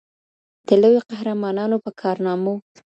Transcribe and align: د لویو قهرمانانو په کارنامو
د 0.67 0.69
لویو 0.81 1.05
قهرمانانو 1.09 1.77
په 1.83 1.89
کارنامو 2.01 2.55